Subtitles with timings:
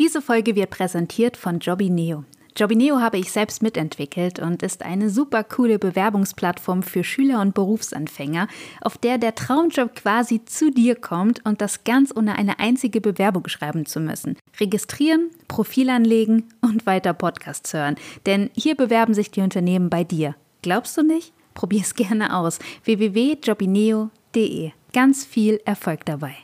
[0.00, 2.24] Diese Folge wird präsentiert von Jobineo.
[2.56, 8.48] Jobineo habe ich selbst mitentwickelt und ist eine super coole Bewerbungsplattform für Schüler und Berufsanfänger,
[8.80, 13.46] auf der der Traumjob quasi zu dir kommt und das ganz ohne eine einzige Bewerbung
[13.48, 14.38] schreiben zu müssen.
[14.58, 17.96] Registrieren, Profil anlegen und weiter Podcasts hören.
[18.24, 20.34] Denn hier bewerben sich die Unternehmen bei dir.
[20.62, 21.34] Glaubst du nicht?
[21.52, 22.58] Probier es gerne aus.
[22.84, 24.70] www.jobineo.de.
[24.94, 26.36] Ganz viel Erfolg dabei.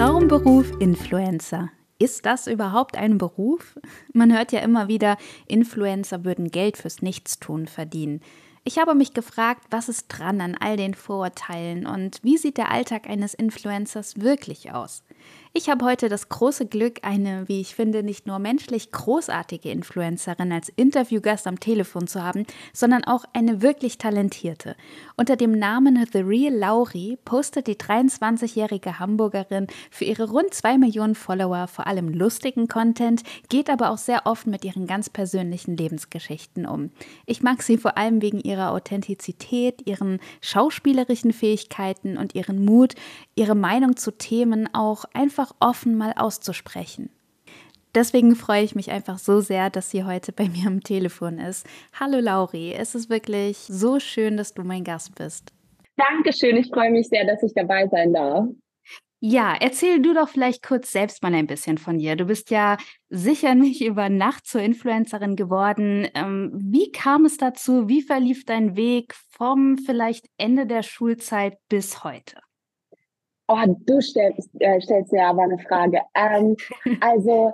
[0.00, 1.68] Traumberuf Influencer.
[1.98, 3.78] Ist das überhaupt ein Beruf?
[4.14, 8.22] Man hört ja immer wieder, Influencer würden Geld fürs Nichtstun verdienen.
[8.64, 12.70] Ich habe mich gefragt, was ist dran an all den Vorurteilen und wie sieht der
[12.70, 15.02] Alltag eines Influencers wirklich aus?
[15.52, 20.52] Ich habe heute das große Glück, eine, wie ich finde, nicht nur menschlich großartige Influencerin
[20.52, 24.76] als Interviewgast am Telefon zu haben, sondern auch eine wirklich talentierte.
[25.16, 31.16] Unter dem Namen The Real Lauri postet die 23-jährige Hamburgerin für ihre rund zwei Millionen
[31.16, 36.64] Follower vor allem lustigen Content, geht aber auch sehr oft mit ihren ganz persönlichen Lebensgeschichten
[36.64, 36.92] um.
[37.26, 42.94] Ich mag sie vor allem wegen ihrer Authentizität, ihren schauspielerischen Fähigkeiten und ihren Mut,
[43.34, 47.10] ihre Meinung zu Themen auch einfach offen mal auszusprechen.
[47.94, 51.66] Deswegen freue ich mich einfach so sehr, dass sie heute bei mir am Telefon ist.
[51.98, 55.52] Hallo Lauri, es ist wirklich so schön, dass du mein Gast bist.
[55.96, 58.46] Dankeschön, ich freue mich sehr, dass ich dabei sein darf.
[59.22, 62.16] Ja, erzähl du doch vielleicht kurz selbst mal ein bisschen von dir.
[62.16, 62.78] Du bist ja
[63.10, 66.08] sicher nicht über Nacht zur Influencerin geworden.
[66.14, 67.86] Ähm, wie kam es dazu?
[67.86, 72.36] Wie verlief dein Weg vom vielleicht Ende der Schulzeit bis heute?
[73.52, 76.02] Oh, du stellst, äh, stellst mir aber eine Frage.
[76.14, 76.56] Ähm,
[77.00, 77.52] also,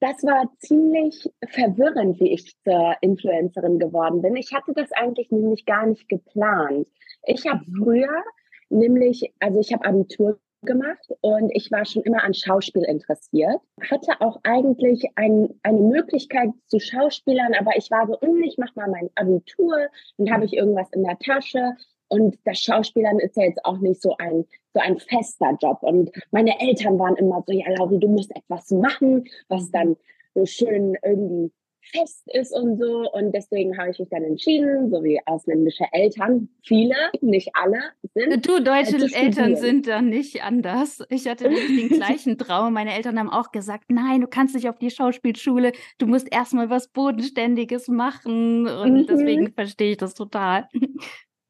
[0.00, 4.34] das war ziemlich verwirrend, wie ich zur Influencerin geworden bin.
[4.34, 6.88] Ich hatte das eigentlich nämlich gar nicht geplant.
[7.24, 7.84] Ich habe mhm.
[7.84, 8.22] früher
[8.70, 13.60] nämlich, also ich habe Abitur gemacht und ich war schon immer an Schauspiel interessiert.
[13.90, 18.72] Hatte auch eigentlich ein, eine Möglichkeit zu Schauspielern, aber ich war so, hm, ich mache
[18.76, 21.76] mal mein Abitur, dann habe ich irgendwas in der Tasche.
[22.12, 25.78] Und das Schauspielern ist ja jetzt auch nicht so ein, so ein fester Job.
[25.80, 29.96] Und meine Eltern waren immer so, ja, Lauri, du musst etwas machen, was dann
[30.34, 33.10] so schön irgendwie fest ist und so.
[33.12, 37.78] Und deswegen habe ich mich dann entschieden, so wie ausländische Eltern, viele, nicht alle,
[38.12, 38.46] sind.
[38.46, 41.02] Du, deutsche äh, Eltern sind da nicht anders.
[41.08, 42.74] Ich hatte den gleichen Traum.
[42.74, 46.68] Meine Eltern haben auch gesagt, nein, du kannst nicht auf die Schauspielschule, du musst erstmal
[46.68, 48.68] was Bodenständiges machen.
[48.68, 49.06] Und mhm.
[49.06, 50.68] deswegen verstehe ich das total.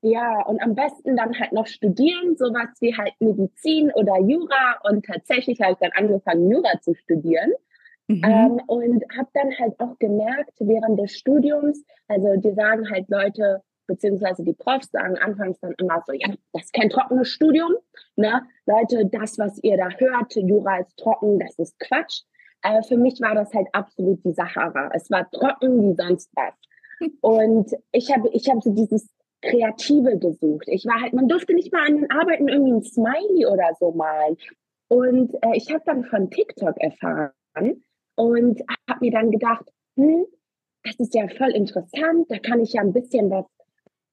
[0.04, 4.80] Ja, und am besten dann halt noch studieren, sowas wie halt Medizin oder Jura.
[4.82, 7.52] Und tatsächlich habe ich dann angefangen, Jura zu studieren.
[8.08, 8.24] Mhm.
[8.24, 13.62] Ähm, und habe dann halt auch gemerkt, während des Studiums, also die sagen halt Leute,
[13.86, 17.72] beziehungsweise die Profs sagen anfangs dann immer so, ja, das ist kein trockenes Studium.
[18.16, 18.42] Ne?
[18.66, 22.22] Leute, das, was ihr da hört, Jura ist trocken, das ist Quatsch.
[22.62, 24.90] Äh, für mich war das halt absolut die Sahara.
[24.94, 26.54] Es war trocken wie sonst was.
[27.20, 29.08] Und ich habe ich hab so dieses
[29.42, 30.68] Kreative gesucht.
[30.68, 33.92] Ich war halt, man durfte nicht mal an den Arbeiten irgendwie ein Smiley oder so
[33.92, 34.36] malen.
[34.88, 37.32] Und äh, ich habe dann von TikTok erfahren
[38.14, 39.64] und habe mir dann gedacht,
[39.96, 40.26] hm,
[40.84, 43.46] das ist ja voll interessant, da kann ich ja ein bisschen was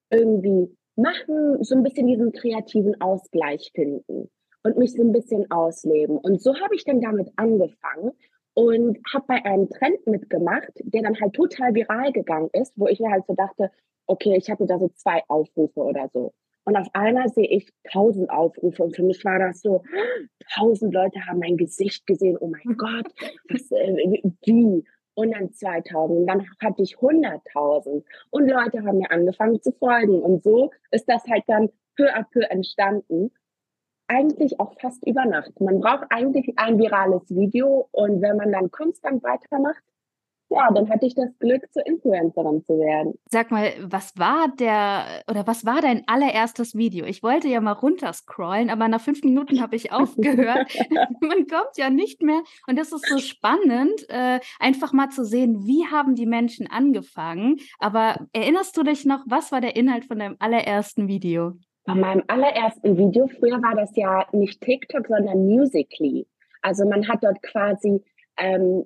[0.10, 4.30] irgendwie machen, so ein bisschen diesen kreativen Ausgleich finden
[4.64, 6.18] und mich so ein bisschen ausleben.
[6.18, 8.12] Und so habe ich dann damit angefangen
[8.54, 13.00] und habe bei einem Trend mitgemacht, der dann halt total viral gegangen ist, wo ich
[13.00, 13.72] mir halt so dachte,
[14.10, 16.34] okay, ich hatte da so zwei Aufrufe oder so.
[16.66, 19.84] Und auf einmal sehe ich tausend Aufrufe und für mich war das so,
[20.54, 23.08] tausend Leute haben mein Gesicht gesehen, oh mein Gott,
[23.50, 24.84] was, äh, wie?
[25.16, 30.22] Und dann 2000, und dann hatte ich 100.000 und Leute haben mir angefangen zu folgen
[30.22, 33.32] und so ist das halt dann peu à peu entstanden.
[34.08, 35.60] Eigentlich auch fast über Nacht.
[35.60, 39.84] Man braucht eigentlich ein virales Video und wenn man dann konstant weitermacht,
[40.50, 43.14] ja, dann hatte ich das Glück, zur Influencerin zu werden.
[43.30, 47.06] Sag mal, was war der oder was war dein allererstes Video?
[47.06, 50.72] Ich wollte ja mal runterscrollen, aber nach fünf Minuten habe ich aufgehört.
[51.22, 52.42] Man kommt ja nicht mehr.
[52.68, 57.58] Und das ist so spannend, äh, einfach mal zu sehen, wie haben die Menschen angefangen.
[57.78, 61.54] Aber erinnerst du dich noch, was war der Inhalt von deinem allerersten Video?
[61.86, 66.28] Von meinem allerersten Video, früher war das ja nicht TikTok, sondern Musically.
[66.62, 68.04] Also man hat dort quasi
[68.38, 68.86] ähm,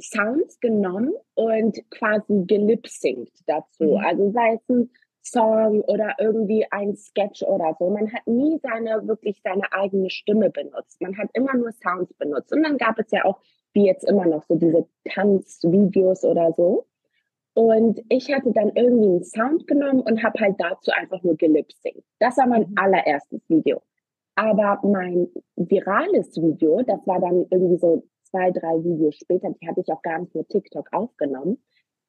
[0.00, 3.84] Sounds genommen und quasi gelipsingt dazu.
[3.84, 4.04] Mhm.
[4.04, 4.90] Also sei es ein
[5.22, 7.90] Song oder irgendwie ein Sketch oder so.
[7.90, 11.00] Man hat nie seine, wirklich seine eigene Stimme benutzt.
[11.00, 12.52] Man hat immer nur Sounds benutzt.
[12.52, 13.40] Und dann gab es ja auch,
[13.72, 16.86] wie jetzt immer noch, so diese Tanzvideos oder so.
[17.54, 22.04] Und ich hatte dann irgendwie einen Sound genommen und habe halt dazu einfach nur gelipsingt.
[22.18, 22.74] Das war mein mhm.
[22.76, 23.82] allererstes Video.
[24.36, 29.80] Aber mein virales Video, das war dann irgendwie so zwei, drei Videos später, die habe
[29.80, 31.62] ich auch gar nicht mit TikTok aufgenommen,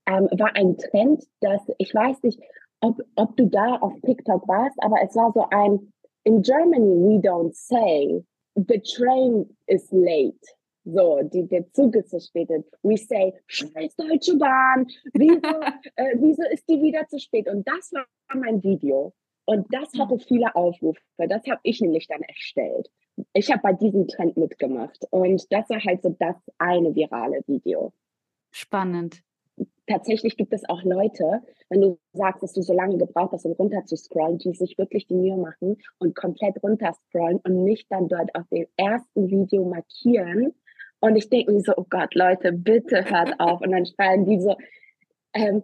[0.08, 2.40] ähm, war ein Trend, dass ich weiß nicht,
[2.82, 5.92] ob, ob du da auf TikTok warst, aber es war so ein
[6.24, 8.24] In Germany we don't say
[8.56, 10.40] the train is late.
[10.84, 12.66] So, die, der Zug ist verspätet.
[12.82, 15.40] We say, scheiß Deutsche Bahn, wieso,
[15.96, 17.48] äh, wieso ist die wieder zu spät?
[17.48, 19.14] Und das war mein Video.
[19.46, 21.00] Und das hatte viele Aufrufe.
[21.18, 22.90] Das habe ich nämlich dann erstellt.
[23.34, 25.06] Ich habe bei diesem Trend mitgemacht.
[25.10, 27.94] Und das war halt so das eine virale Video.
[28.52, 29.24] Spannend
[29.92, 33.54] tatsächlich gibt es auch Leute, wenn du sagst, dass du so lange gebraucht hast, um
[33.54, 37.88] runter zu scrollen, die sich wirklich die Mühe machen und komplett runter scrollen und mich
[37.90, 40.54] dann dort auf dem ersten Video markieren.
[41.00, 43.62] Und ich denke mir so, oh Gott, Leute, bitte hört auf.
[43.62, 44.56] Und dann schreiben die so,
[45.34, 45.64] ähm,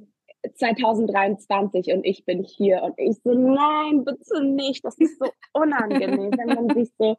[0.55, 2.81] 2023 und ich bin hier.
[2.83, 4.83] Und ich so, nein, bitte nicht.
[4.83, 7.17] Das ist so unangenehm, wenn man sich so,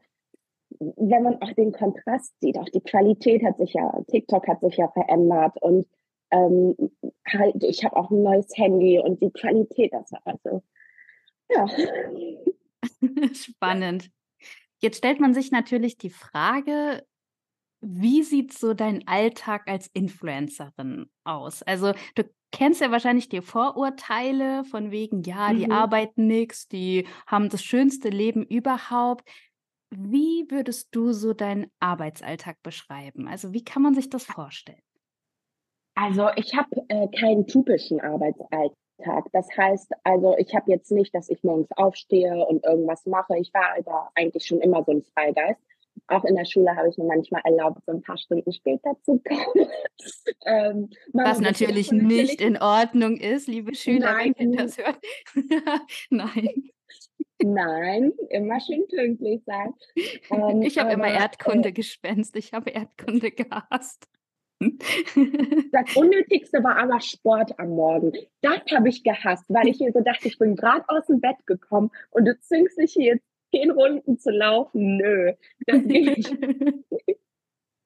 [0.81, 2.59] wenn man auch den Kontrast sieht.
[2.59, 5.87] Auch die Qualität hat sich ja, TikTok hat sich ja verändert und
[6.31, 6.77] ähm,
[7.27, 10.63] halt, ich habe auch ein neues Handy und die Qualität, das war also,
[11.51, 11.67] ja.
[13.35, 14.11] Spannend.
[14.81, 17.03] Jetzt stellt man sich natürlich die Frage,
[17.81, 21.63] wie sieht so dein Alltag als Influencerin aus?
[21.63, 25.73] Also du kennst ja wahrscheinlich die Vorurteile von wegen, ja, die mhm.
[25.73, 29.29] arbeiten nichts, die haben das schönste Leben überhaupt.
[29.91, 33.27] Wie würdest du so deinen Arbeitsalltag beschreiben?
[33.27, 34.83] Also wie kann man sich das vorstellen?
[35.95, 38.75] Also ich habe äh, keinen typischen Arbeitsalltag.
[39.33, 43.39] Das heißt, also ich habe jetzt nicht, dass ich morgens aufstehe und irgendwas mache.
[43.39, 45.61] Ich war aber eigentlich schon immer so ein Freigeist.
[46.07, 49.21] Auch in der Schule habe ich mir manchmal erlaubt, so ein paar Stunden später zu
[49.21, 49.69] kommen.
[50.47, 54.35] ähm, Was natürlich nicht in Ordnung ist, liebe Schüler, Nein.
[54.39, 54.99] wenn ihr das hört.
[56.11, 56.71] Nein.
[57.41, 59.75] Nein, immer schön pünktlich sein.
[60.31, 62.37] Ähm, ich habe immer Erdkunde äh, gespenst.
[62.37, 64.09] Ich habe Erdkunde gehasst.
[65.71, 68.13] Das Unnötigste war aber Sport am Morgen.
[68.43, 71.37] Das habe ich gehasst, weil ich mir so dachte, ich bin gerade aus dem Bett
[71.47, 74.97] gekommen und du zwingst mich hier jetzt zehn Runden zu laufen.
[74.97, 75.33] Nö,
[75.67, 76.37] das geht nicht.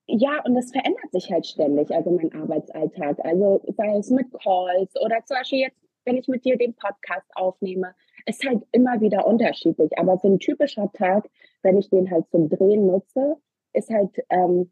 [0.06, 3.18] ja, und das verändert sich halt ständig, also mein Arbeitsalltag.
[3.24, 7.30] Also sei es mit Calls oder zum Beispiel jetzt, wenn ich mit dir den Podcast
[7.34, 7.94] aufnehme,
[8.26, 9.90] ist halt immer wieder unterschiedlich.
[9.98, 11.28] Aber so ein typischer Tag,
[11.62, 13.36] wenn ich den halt zum Drehen nutze,
[13.72, 14.70] ist halt, ähm,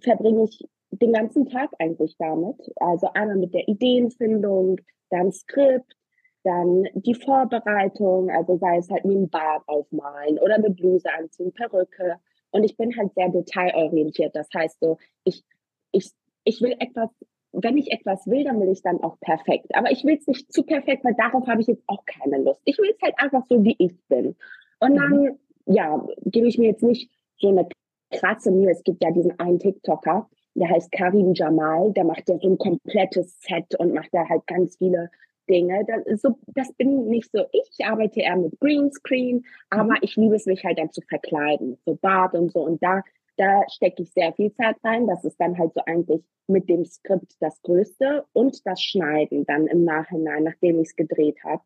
[0.00, 2.56] verbringe ich den ganzen Tag eigentlich damit.
[2.76, 4.80] Also einmal mit der Ideenfindung,
[5.10, 5.94] dann Skript,
[6.44, 11.52] dann die Vorbereitung, also sei es halt mir ein Bart aufmalen oder eine Bluse anziehen,
[11.52, 12.16] Perücke.
[12.50, 14.34] Und ich bin halt sehr detailorientiert.
[14.34, 15.44] Das heißt so, ich,
[15.92, 16.10] ich,
[16.44, 17.10] ich will etwas,
[17.62, 19.74] wenn ich etwas will, dann will ich dann auch perfekt.
[19.74, 22.60] Aber ich will es nicht zu perfekt, weil darauf habe ich jetzt auch keine Lust.
[22.64, 24.36] Ich will es halt einfach so, wie ich bin.
[24.80, 25.38] Und dann, mhm.
[25.66, 27.68] ja, gebe ich mir jetzt nicht so eine
[28.10, 28.70] krasse Mühe.
[28.70, 32.58] Es gibt ja diesen einen TikToker, der heißt Karim Jamal, der macht ja so ein
[32.58, 35.10] komplettes Set und macht da halt ganz viele
[35.48, 35.84] Dinge.
[35.86, 37.68] Das, so, das bin nicht so ich.
[37.78, 39.98] Ich arbeite eher mit Greenscreen, aber mhm.
[40.02, 42.60] ich liebe es, mich halt dann zu verkleiden, so Bart und so.
[42.60, 43.02] Und da,
[43.38, 45.06] da stecke ich sehr viel Zeit rein.
[45.06, 49.66] Das ist dann halt so eigentlich mit dem Skript das Größte und das Schneiden dann
[49.66, 51.62] im Nachhinein, nachdem ich es gedreht habe.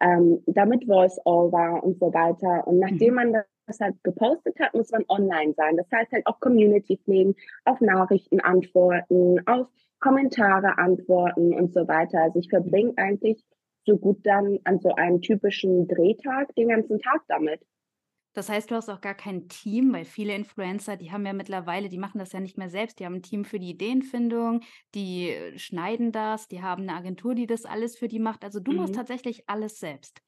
[0.00, 2.66] Ähm, damit Voice-Over und so weiter.
[2.66, 3.14] Und nachdem mhm.
[3.14, 5.76] man das das halt gepostet hat, muss man online sein.
[5.76, 9.68] Das heißt halt auch Community pflegen, auf Nachrichten antworten, auf
[10.00, 12.22] Kommentare antworten und so weiter.
[12.22, 13.44] Also ich verbringe eigentlich
[13.84, 17.60] so gut dann an so einem typischen Drehtag den ganzen Tag damit.
[18.36, 21.88] Das heißt, du hast auch gar kein Team, weil viele Influencer, die haben ja mittlerweile,
[21.88, 24.60] die machen das ja nicht mehr selbst, die haben ein Team für die Ideenfindung,
[24.94, 28.44] die schneiden das, die haben eine Agentur, die das alles für die macht.
[28.44, 28.76] Also du mhm.
[28.76, 30.20] machst tatsächlich alles selbst.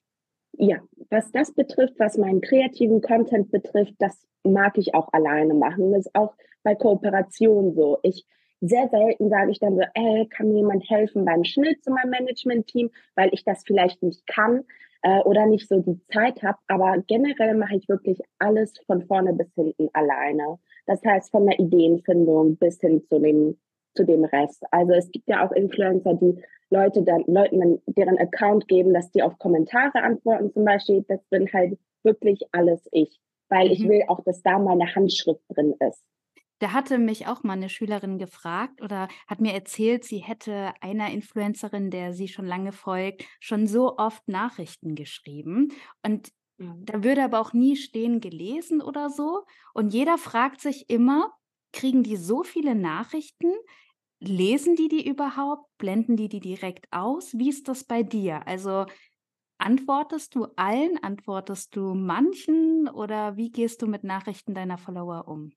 [0.52, 0.78] Ja,
[1.10, 5.92] was das betrifft, was meinen kreativen Content betrifft, das mag ich auch alleine machen.
[5.92, 7.98] Das ist auch bei Kooperation so.
[8.02, 8.24] Ich
[8.62, 12.10] sehr selten sage ich dann so, ey, kann mir jemand helfen beim Schnitt zu meinem
[12.10, 14.64] Management-Team, weil ich das vielleicht nicht kann
[15.02, 16.58] äh, oder nicht so die Zeit habe.
[16.66, 20.58] Aber generell mache ich wirklich alles von vorne bis hinten alleine.
[20.86, 23.58] Das heißt, von der Ideenfindung bis hin zu dem,
[23.94, 24.64] zu dem Rest.
[24.70, 29.10] Also es gibt ja auch Influencer, die Leute dann, Leuten dann deren Account geben, dass
[29.10, 31.04] die auf Kommentare antworten zum Beispiel.
[31.08, 33.72] Das bin halt wirklich alles ich, weil mhm.
[33.72, 36.02] ich will auch, dass da meine Handschrift drin ist.
[36.58, 41.10] Da hatte mich auch mal eine Schülerin gefragt oder hat mir erzählt, sie hätte einer
[41.10, 45.72] Influencerin, der sie schon lange folgt, schon so oft Nachrichten geschrieben.
[46.02, 46.84] Und mhm.
[46.84, 49.44] da würde aber auch nie stehen gelesen oder so.
[49.72, 51.32] Und jeder fragt sich immer,
[51.72, 53.52] kriegen die so viele Nachrichten?
[54.20, 55.66] Lesen die die überhaupt?
[55.78, 57.34] Blenden die die direkt aus?
[57.34, 58.46] Wie ist das bei dir?
[58.48, 58.86] Also
[59.60, 61.02] Antwortest du allen?
[61.02, 62.88] Antwortest du manchen?
[62.88, 65.52] Oder wie gehst du mit Nachrichten deiner Follower um?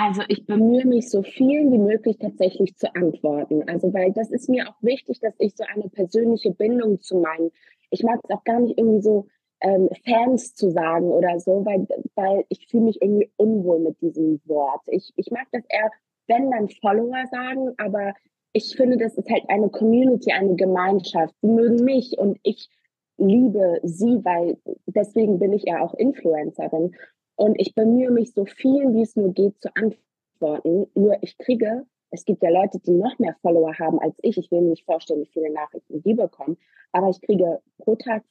[0.00, 3.68] Also ich bemühe mich, so viel wie möglich tatsächlich zu antworten.
[3.68, 7.50] Also weil das ist mir auch wichtig, dass ich so eine persönliche Bindung zu meinen.
[7.90, 9.26] Ich mag es auch gar nicht irgendwie so
[9.60, 14.40] ähm, Fans zu sagen oder so, weil, weil ich fühle mich irgendwie unwohl mit diesem
[14.44, 14.82] Wort.
[14.86, 15.90] Ich, ich mag das eher,
[16.28, 18.14] wenn dann Follower sagen, aber
[18.52, 21.34] ich finde, das ist halt eine Community, eine Gemeinschaft.
[21.42, 22.68] Sie mögen mich und ich
[23.16, 26.94] liebe sie, weil deswegen bin ich ja auch Influencerin.
[27.38, 30.90] Und ich bemühe mich so viel, wie es nur geht, zu antworten.
[30.96, 34.38] Nur ich kriege, es gibt ja Leute, die noch mehr Follower haben als ich.
[34.38, 36.58] Ich will mir nicht vorstellen, wie viele Nachrichten die bekommen.
[36.90, 38.24] Aber ich kriege pro Tag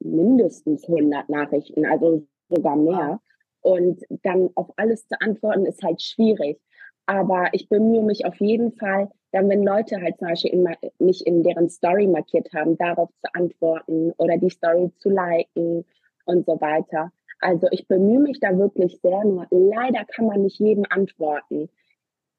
[0.00, 3.20] mindestens 100 Nachrichten, also sogar mehr.
[3.62, 6.60] Und dann auf alles zu antworten, ist halt schwierig.
[7.06, 10.68] Aber ich bemühe mich auf jeden Fall, dann, wenn Leute halt zum Beispiel in,
[10.98, 15.86] mich in deren Story markiert haben, darauf zu antworten oder die Story zu liken
[16.26, 17.10] und so weiter.
[17.40, 21.68] Also ich bemühe mich da wirklich sehr, nur leider kann man nicht jedem antworten.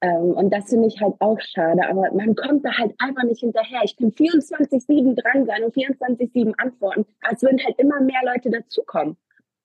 [0.02, 3.40] Ähm, und das finde ich halt auch schade, aber man kommt da halt einfach nicht
[3.40, 3.82] hinterher.
[3.84, 9.18] Ich kann 24-7 dran sein und 24-7 antworten, als würden halt immer mehr Leute dazukommen.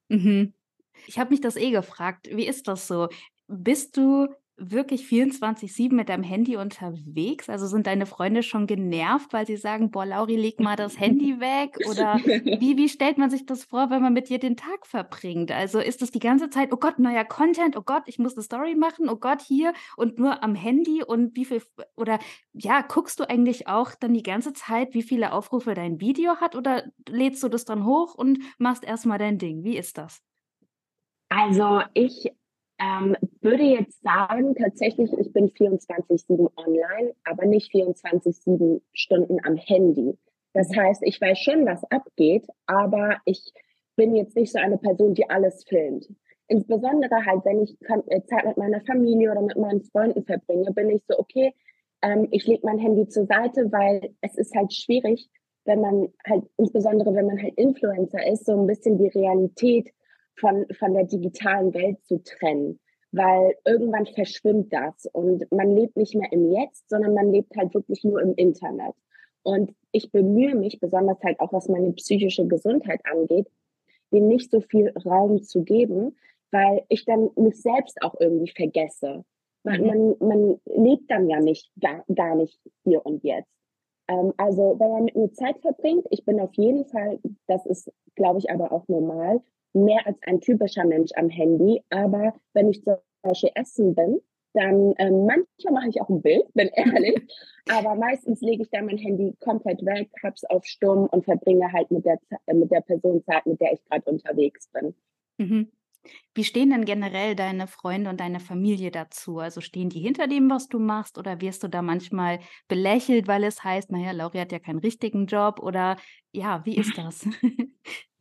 [0.09, 0.53] Mhm.
[1.07, 3.09] Ich habe mich das eh gefragt, wie ist das so?
[3.49, 4.29] Bist du
[4.61, 7.49] wirklich 24/7 mit deinem Handy unterwegs?
[7.49, 11.39] Also sind deine Freunde schon genervt, weil sie sagen: „Boah, Lauri, leg mal das Handy
[11.41, 11.79] weg“?
[11.83, 12.21] Oder
[12.53, 15.51] wie wie stellt man sich das vor, wenn man mit dir den Tag verbringt?
[15.51, 18.43] Also ist es die ganze Zeit: „Oh Gott, neuer Content, oh Gott, ich muss 'ne
[18.43, 21.63] Story machen, oh Gott, hier“ und nur am Handy und wie viel
[21.97, 22.19] oder
[22.53, 26.55] ja, guckst du eigentlich auch dann die ganze Zeit, wie viele Aufrufe dein Video hat
[26.57, 29.65] oder lädst du das dann hoch und machst erst mal dein Ding?
[29.65, 30.21] Wie ist das?
[31.29, 32.33] Also, ich
[32.81, 40.17] ähm, würde jetzt sagen, tatsächlich, ich bin 24-7 online, aber nicht 24-7 Stunden am Handy.
[40.55, 40.77] Das mhm.
[40.77, 43.53] heißt, ich weiß schon, was abgeht, aber ich
[43.97, 46.09] bin jetzt nicht so eine Person, die alles filmt.
[46.49, 47.77] Insbesondere halt, wenn ich
[48.09, 51.55] äh, Zeit mit meiner Familie oder mit meinen Freunden verbringe, bin ich so, okay,
[52.03, 55.31] ähm, ich lege mein Handy zur Seite, weil es ist halt schwierig,
[55.67, 59.93] wenn man halt, insbesondere wenn man halt Influencer ist, so ein bisschen die Realität
[60.41, 62.81] von, von der digitalen Welt zu trennen,
[63.13, 67.75] weil irgendwann verschwimmt das und man lebt nicht mehr im Jetzt, sondern man lebt halt
[67.75, 68.95] wirklich nur im Internet.
[69.43, 73.47] Und ich bemühe mich, besonders halt auch was meine psychische Gesundheit angeht,
[74.13, 76.17] dem nicht so viel Raum zu geben,
[76.51, 79.25] weil ich dann mich selbst auch irgendwie vergesse.
[79.63, 79.87] Man, mhm.
[79.87, 83.51] man, man lebt dann ja nicht gar, gar nicht hier und jetzt.
[84.09, 87.93] Ähm, also wenn man mit mir Zeit verbringt, ich bin auf jeden Fall, das ist,
[88.17, 89.41] glaube ich, aber auch normal,
[89.73, 91.83] mehr als ein typischer Mensch am Handy.
[91.91, 94.21] Aber wenn ich zum Beispiel essen bin,
[94.53, 97.21] dann ähm, manchmal mache ich auch ein Bild, bin ehrlich.
[97.69, 101.91] aber meistens lege ich dann mein Handy komplett weg, hab's auf Stumm und verbringe halt
[101.91, 104.95] mit der, äh, mit der Person Zeit, mit der ich gerade unterwegs bin.
[105.39, 105.71] Mhm.
[106.35, 109.39] Wie stehen denn generell deine Freunde und deine Familie dazu?
[109.39, 113.45] Also stehen die hinter dem, was du machst, oder wirst du da manchmal belächelt, weil
[113.45, 115.97] es heißt, naja, Lauri hat ja keinen richtigen Job oder
[116.33, 117.29] ja, wie ist das?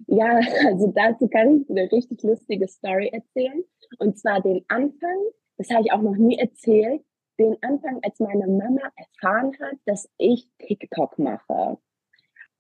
[0.08, 3.64] Ja, also dazu kann ich eine richtig lustige Story erzählen.
[4.00, 5.18] Und zwar den Anfang,
[5.58, 7.02] das habe ich auch noch nie erzählt,
[7.40, 11.78] den Anfang, als meine Mama erfahren hat, dass ich TikTok mache.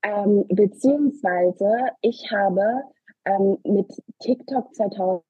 [0.04, 1.70] Ähm, beziehungsweise
[2.02, 2.84] ich habe
[3.26, 5.24] ähm, mit TikTok 2000,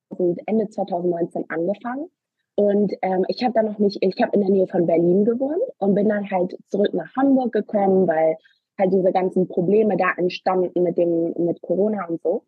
[0.45, 2.09] Ende 2019 angefangen.
[2.55, 5.63] Und ähm, ich habe da noch nicht, ich habe in der Nähe von Berlin gewohnt
[5.77, 8.37] und bin dann halt zurück nach Hamburg gekommen, weil
[8.79, 12.43] halt diese ganzen Probleme da entstanden mit dem, mit Corona und so.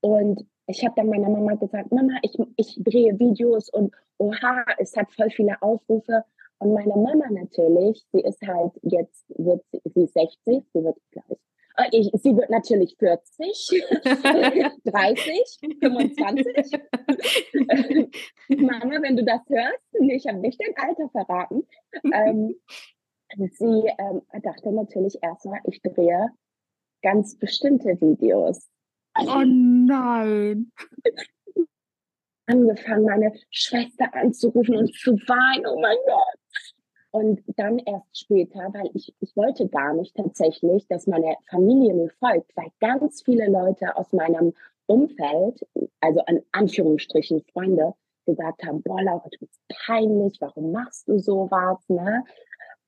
[0.00, 4.96] Und ich habe dann meiner Mama gesagt, Mama, ich, ich drehe Videos und oha, es
[4.96, 6.24] hat voll viele Aufrufe.
[6.58, 10.96] Und meine Mama natürlich, sie ist halt jetzt, wird sie, sie ist 60, sie wird
[11.12, 11.38] gleich.
[11.78, 13.84] Äh, ich, sie wird natürlich 40,
[14.84, 16.72] 30, 25.
[18.58, 21.66] Mama, wenn du das hörst, ich habe nicht dein Alter verraten.
[22.12, 22.56] Ähm,
[23.36, 26.30] sie ähm, dachte natürlich erstmal, ich drehe
[27.02, 28.68] ganz bestimmte Videos.
[29.18, 30.72] Oh nein!
[32.46, 36.38] Angefangen, meine Schwester anzurufen und zu weinen, oh mein Gott.
[37.10, 42.10] Und dann erst später, weil ich, ich wollte gar nicht tatsächlich, dass meine Familie mir
[42.18, 44.54] folgt, weil ganz viele Leute aus meinem
[44.86, 45.66] Umfeld,
[46.00, 47.94] also an Anführungsstrichen Freunde,
[48.26, 52.24] gesagt haben, boah, Laura, du bist peinlich, warum machst du sowas, ne?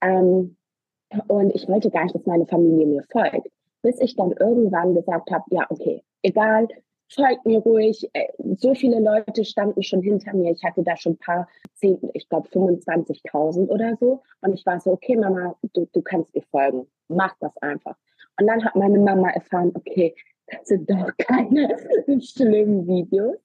[0.01, 0.57] Ähm,
[1.27, 3.49] und ich wollte gar nicht, dass meine Familie mir folgt,
[3.81, 6.67] bis ich dann irgendwann gesagt habe, ja, okay, egal,
[7.13, 8.09] folgt mir ruhig.
[8.13, 8.27] Äh,
[8.57, 10.51] so viele Leute standen schon hinter mir.
[10.51, 14.21] Ich hatte da schon ein paar, zehn, ich glaube 25.000 oder so.
[14.41, 16.87] Und ich war so, okay, Mama, du, du kannst mir folgen.
[17.07, 17.95] Mach das einfach.
[18.39, 20.15] Und dann hat meine Mama erfahren, okay,
[20.47, 21.77] das sind doch keine
[22.21, 23.37] schlimmen Videos.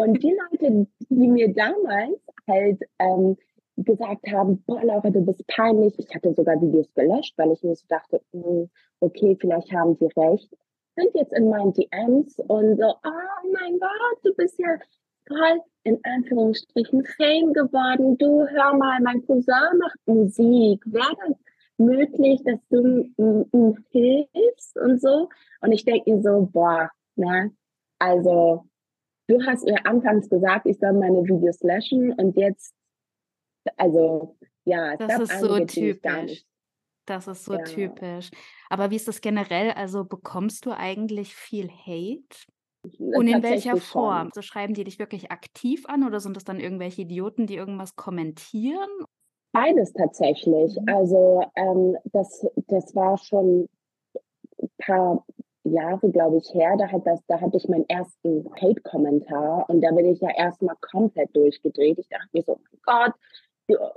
[0.00, 3.36] Und die Leute, die mir damals halt ähm,
[3.84, 5.98] gesagt haben, boah, Laura, du bist peinlich.
[5.98, 8.68] Ich hatte sogar Videos gelöscht, weil ich mir so dachte, hm,
[9.00, 10.50] okay, vielleicht haben sie recht.
[10.96, 14.78] Sind jetzt in meinen DMs und so, oh mein Gott, du bist ja
[15.28, 18.18] voll in Anführungsstrichen Fame geworden.
[18.18, 20.82] Du, hör mal, mein Cousin macht Musik.
[20.86, 21.36] Wäre das
[21.78, 25.28] möglich, dass du ihm hilfst und so?
[25.60, 27.52] Und ich denke mir so, boah, ne,
[27.98, 28.64] also
[29.28, 32.74] du hast mir anfangs gesagt, ich soll meine Videos löschen und jetzt,
[33.76, 36.44] also ja, das ist so typisch.
[37.06, 37.62] Das ist so ja.
[37.62, 38.30] typisch.
[38.68, 39.70] Aber wie ist das generell?
[39.70, 42.46] Also bekommst du eigentlich viel Hate?
[42.98, 44.30] Und in welcher Form?
[44.34, 47.96] So schreiben die dich wirklich aktiv an oder sind das dann irgendwelche Idioten, die irgendwas
[47.96, 48.88] kommentieren?
[49.52, 50.78] Beides tatsächlich.
[50.78, 50.88] Mhm.
[50.94, 53.68] Also ähm, das, das war schon
[54.60, 55.24] ein paar
[55.64, 56.76] Jahre, glaube ich, her.
[56.78, 60.76] Da, hat das, da hatte ich meinen ersten Hate-Kommentar und da bin ich ja erstmal
[60.80, 61.98] komplett durchgedreht.
[61.98, 63.14] Ich dachte mir so, oh Gott.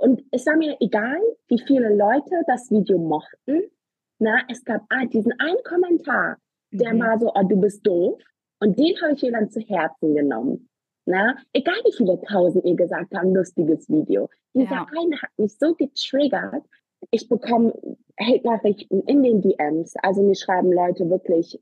[0.00, 3.70] Und es war mir egal, wie viele Leute das Video mochten.
[4.18, 6.36] Na, es gab diesen einen Kommentar,
[6.70, 7.00] der mhm.
[7.00, 8.20] war so, oh, du bist doof.
[8.60, 10.68] Und den habe ich mir dann zu Herzen genommen.
[11.06, 14.28] Na, egal wie viele tausend ihr gesagt haben, lustiges Video.
[14.54, 14.86] Dieser ja.
[14.96, 16.64] eine hat mich so getriggert.
[17.10, 17.72] Ich bekomme
[18.20, 19.96] Hate-Nachrichten in den DMs.
[19.96, 21.58] Also mir schreiben Leute wirklich,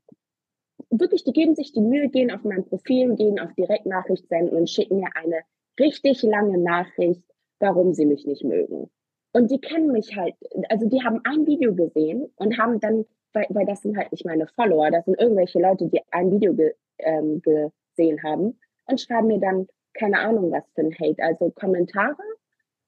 [0.91, 4.69] wirklich, die geben sich die Mühe, gehen auf mein Profil, gehen auf Direktnachricht senden und
[4.69, 5.41] schicken mir eine
[5.79, 7.23] richtig lange Nachricht,
[7.61, 8.89] warum sie mich nicht mögen.
[9.33, 10.35] Und die kennen mich halt,
[10.69, 14.25] also die haben ein Video gesehen und haben dann, weil, weil das sind halt nicht
[14.25, 19.27] meine Follower, das sind irgendwelche Leute, die ein Video ge, ähm, gesehen haben und schreiben
[19.27, 21.21] mir dann keine Ahnung was für ein Hate.
[21.23, 22.15] Also Kommentare,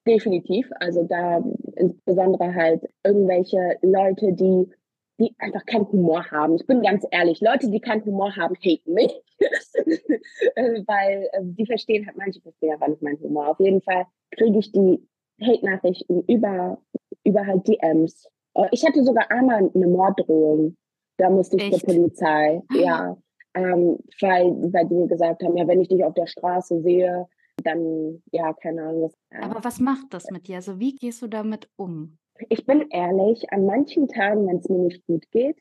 [0.06, 0.70] definitiv.
[0.80, 1.42] Also da
[1.76, 4.70] insbesondere halt irgendwelche Leute, die
[5.18, 6.56] die einfach keinen Humor haben.
[6.56, 11.66] Ich bin ganz ehrlich, Leute, die keinen Humor haben, haten mich, äh, weil äh, die
[11.66, 13.48] verstehen halt, manche verstehen aber nicht meinen Humor.
[13.48, 15.06] Auf jeden Fall kriege ich die
[15.40, 16.78] Hate-Nachrichten über,
[17.24, 18.28] über halt DMs.
[18.70, 20.76] Ich hatte sogar einmal eine Morddrohung.
[21.16, 21.80] Da musste ich Echt?
[21.80, 22.62] zur Polizei.
[22.72, 23.16] Ja
[23.54, 27.26] ähm, weil, weil die mir gesagt haben, ja, wenn ich dich auf der Straße sehe,
[27.62, 29.02] dann, ja, keine Ahnung.
[29.04, 29.48] Was, ja.
[29.48, 30.56] Aber was macht das mit dir?
[30.56, 32.18] Also wie gehst du damit um?
[32.48, 35.56] Ich bin ehrlich, an manchen Tagen, wenn es mir nicht gut geht,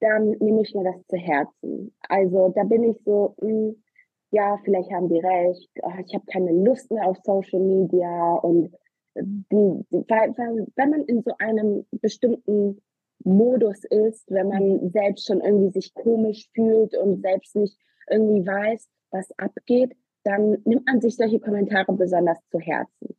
[0.00, 1.94] dann nehme ich mir das zu Herzen.
[2.08, 3.82] Also da bin ich so, mh, hm,
[4.30, 8.74] ja, vielleicht haben die recht, ah, ich habe keine Lust mehr auf Social Media und
[9.14, 12.82] die, weil, weil, wenn man in so einem bestimmten
[13.22, 14.90] Modus ist, wenn man mhm.
[14.90, 17.78] selbst schon irgendwie sich komisch fühlt und selbst nicht
[18.10, 23.16] irgendwie weiß, was abgeht, dann nimmt man sich solche Kommentare besonders zu Herzen.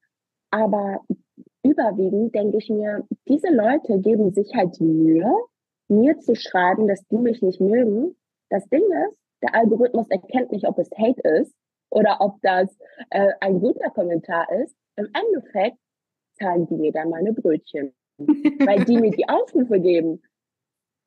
[0.51, 1.01] Aber
[1.65, 5.31] überwiegend denke ich mir, diese Leute geben sich halt die Mühe,
[5.87, 8.15] mir zu schreiben, dass die mich nicht mögen.
[8.49, 11.53] Das Ding ist, der Algorithmus erkennt nicht, ob es Hate ist
[11.89, 12.75] oder ob das
[13.09, 14.75] äh, ein guter Kommentar ist.
[14.95, 15.77] Im Endeffekt
[16.39, 20.21] zahlen die mir dann meine Brötchen weil die mir die Aufrufe geben.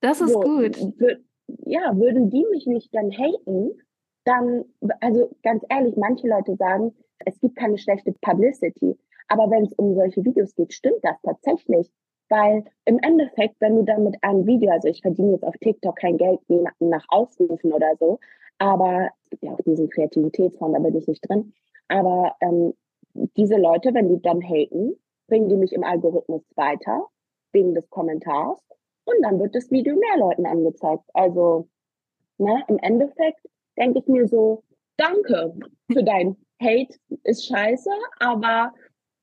[0.01, 0.77] Das ist so, gut.
[1.64, 3.71] Ja, würden die mich nicht dann haten,
[4.25, 4.64] dann,
[5.01, 6.94] also ganz ehrlich, manche Leute sagen,
[7.25, 8.99] es gibt keine schlechte Publicity.
[9.29, 11.91] Aber wenn es um solche Videos geht, stimmt das tatsächlich.
[12.31, 15.97] Weil im Endeffekt, wenn du dann mit einem Video, also ich verdiene jetzt auf TikTok
[15.97, 18.19] kein Geld nach, nach Aufrufen oder so,
[18.59, 21.55] aber es gibt ja auch diesen Kreativitätsfonds, da bin ich nicht drin.
[21.88, 22.75] Aber ähm,
[23.37, 24.95] diese Leute, wenn die dann haten,
[25.27, 27.07] bringen die mich im Algorithmus weiter
[27.53, 28.61] wegen des Kommentars
[29.05, 31.05] und dann wird das Video mehr Leuten angezeigt.
[31.14, 31.69] Also
[32.38, 33.41] ne, im Endeffekt
[33.79, 34.62] denke ich mir so,
[34.97, 35.55] danke
[35.91, 38.75] für dein Hate, ist scheiße, aber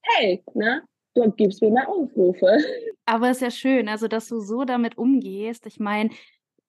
[0.06, 0.84] hey, ne,
[1.15, 2.58] du gibst mir mehr Aufrufe.
[3.06, 5.65] Aber es ist ja schön, also dass du so damit umgehst.
[5.65, 6.10] Ich meine,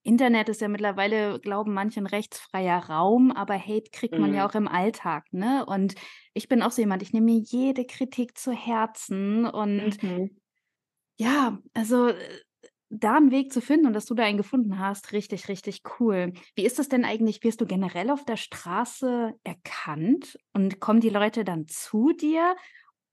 [0.06, 4.50] Internet ist ja mittlerweile, glauben manche, ein rechtsfreier Raum, aber Hate kriegt man ja mhm.
[4.50, 5.66] auch im Alltag, ne?
[5.66, 5.96] Und
[6.32, 10.36] ich bin auch so jemand, ich nehme mir jede Kritik zu Herzen und Mhm.
[11.16, 12.14] ja, also äh,
[12.88, 16.32] da einen Weg zu finden und dass du da einen gefunden hast, richtig, richtig cool.
[16.54, 17.42] Wie ist das denn eigentlich?
[17.42, 22.54] Wirst du generell auf der Straße erkannt und kommen die Leute dann zu dir?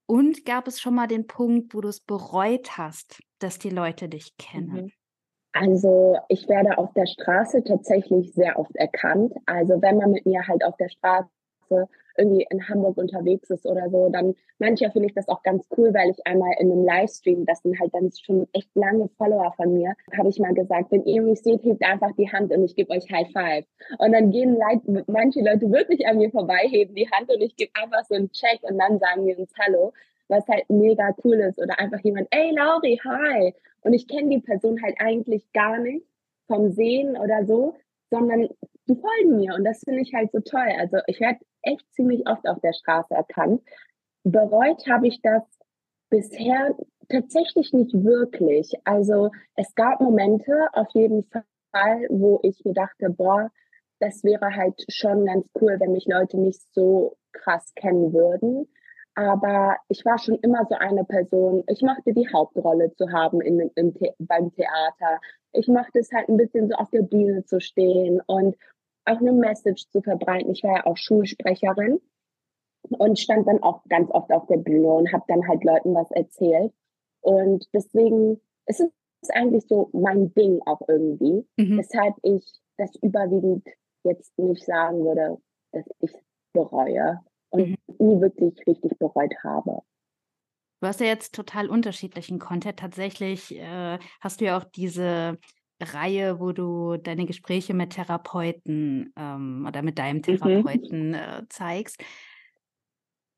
[0.06, 4.10] Und gab es schon mal den Punkt, wo du es bereut hast, dass die Leute
[4.10, 4.86] dich kennen?
[4.86, 4.92] Mhm.
[5.54, 9.34] Also ich werde auf der Straße tatsächlich sehr oft erkannt.
[9.46, 11.30] Also wenn man mit mir halt auf der Straße
[12.18, 15.94] irgendwie in Hamburg unterwegs ist oder so, dann manchmal finde ich das auch ganz cool,
[15.94, 19.74] weil ich einmal in einem Livestream, das sind halt dann schon echt lange Follower von
[19.74, 22.76] mir, habe ich mal gesagt, wenn ihr mich seht, hebt einfach die Hand und ich
[22.76, 23.66] gebe euch High Five.
[24.00, 27.56] Und dann gehen Leute, manche Leute wirklich an mir vorbei, heben die Hand und ich
[27.56, 29.94] gebe einfach so einen Check und dann sagen wir uns Hallo
[30.30, 31.60] was halt mega cool ist.
[31.60, 33.54] Oder einfach jemand, ey Lauri, hi.
[33.82, 36.06] Und ich kenne die Person halt eigentlich gar nicht
[36.48, 37.76] vom Sehen oder so,
[38.10, 38.48] sondern
[38.88, 40.70] die folgen mir und das finde ich halt so toll.
[40.78, 43.62] Also ich werde echt ziemlich oft auf der Straße erkannt.
[44.24, 45.44] Bereut habe ich das
[46.10, 46.76] bisher
[47.10, 48.74] tatsächlich nicht wirklich.
[48.84, 53.50] Also es gab Momente auf jeden Fall, wo ich mir dachte, boah,
[54.00, 58.68] das wäre halt schon ganz cool, wenn mich Leute nicht so krass kennen würden.
[59.16, 63.72] Aber ich war schon immer so eine Person, ich mochte die Hauptrolle zu haben in,
[63.76, 65.20] The beim Theater.
[65.52, 68.56] Ich mochte es halt ein bisschen so auf der Bühne zu stehen und
[69.06, 70.52] auch eine Message zu verbreiten.
[70.52, 72.00] Ich war ja auch Schulsprecherin
[72.90, 76.10] und stand dann auch ganz oft auf der Bühne und habe dann halt Leuten was
[76.12, 76.74] erzählt.
[77.22, 78.82] Und deswegen ist
[79.22, 81.78] es eigentlich so mein Ding auch irgendwie, mhm.
[81.78, 82.44] weshalb ich
[82.78, 83.68] das überwiegend
[84.04, 85.38] jetzt nicht sagen würde,
[85.72, 86.12] dass ich
[86.54, 87.78] bereue und mhm.
[88.00, 89.82] nie wirklich richtig bereut habe.
[90.82, 92.78] Du hast ja jetzt total unterschiedlichen Content.
[92.78, 95.38] Tatsächlich äh, hast du ja auch diese
[95.82, 100.22] Reihe, wo du deine Gespräche mit Therapeuten ähm, oder mit deinem mhm.
[100.24, 101.14] Therapeuten mhm.
[101.14, 102.02] äh, zeigst.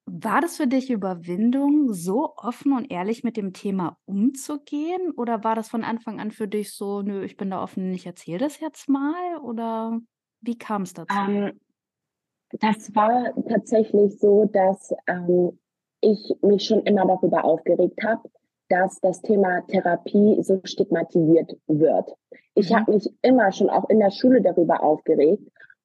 [0.08, 5.12] War das für dich Überwindung, so offen und ehrlich mit dem Thema umzugehen?
[5.18, 8.06] Oder war das von Anfang an für dich so, nö, ich bin da offen, ich
[8.06, 9.38] erzähle das jetzt mal?
[9.42, 10.00] Oder
[10.42, 11.16] wie kam es dazu?
[11.18, 11.60] Ähm,
[12.52, 15.58] das war tatsächlich so, dass ähm,
[16.02, 18.30] ich mich schon immer darüber aufgeregt habe,
[18.70, 22.12] dass das Thema Therapie so stigmatisiert wird.
[22.56, 22.76] Ich mhm.
[22.76, 25.44] habe mich immer schon auch in der Schule darüber aufgeregt.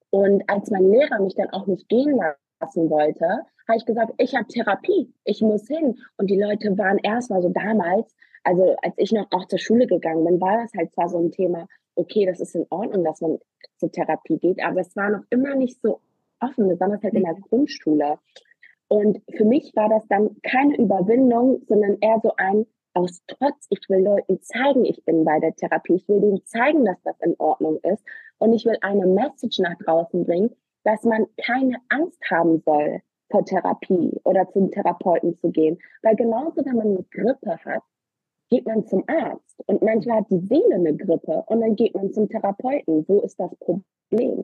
[0.09, 2.19] Und als mein Lehrer mich dann auch nicht gehen
[2.59, 5.99] lassen wollte, habe ich gesagt, ich habe Therapie, ich muss hin.
[6.17, 8.13] Und die Leute waren erstmal so damals,
[8.43, 11.31] also als ich noch auch zur Schule gegangen bin, war das halt zwar so ein
[11.31, 13.37] Thema, okay, das ist in Ordnung, dass man
[13.77, 16.01] zur Therapie geht, aber es war noch immer nicht so
[16.39, 17.41] offen, besonders halt in der mhm.
[17.41, 18.17] Grundschule.
[18.91, 23.87] Und für mich war das dann keine Überwindung, sondern eher so ein aus Trotz, ich
[23.87, 27.33] will Leuten zeigen, ich bin bei der Therapie, ich will denen zeigen, dass das in
[27.39, 28.03] Ordnung ist
[28.39, 32.99] und ich will eine Message nach draußen bringen, dass man keine Angst haben soll
[33.29, 35.79] vor Therapie oder zum Therapeuten zu gehen.
[36.01, 37.83] Weil genauso, wenn man eine Grippe hat,
[38.49, 42.11] geht man zum Arzt und manchmal hat die Seele eine Grippe und dann geht man
[42.11, 43.07] zum Therapeuten.
[43.07, 44.39] Wo ist das Problem?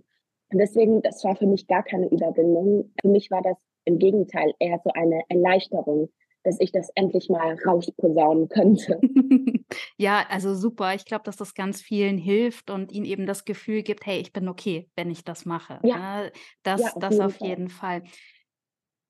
[0.54, 2.94] Und deswegen, das war für mich gar keine Überwindung.
[3.02, 6.12] Für mich war das im Gegenteil eher so eine Erleichterung,
[6.43, 9.00] dass ich das endlich mal rausposaunen könnte.
[9.97, 10.93] ja, also super.
[10.93, 14.34] Ich glaube, dass das ganz vielen hilft und ihnen eben das Gefühl gibt, hey, ich
[14.34, 15.80] bin okay, wenn ich das mache.
[15.84, 16.23] Ja.
[16.23, 16.32] Ne?
[16.63, 18.02] Das, ja, auf das jeden auf jeden Fall.
[18.02, 18.12] Fall.